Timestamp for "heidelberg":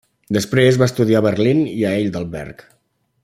1.91-2.67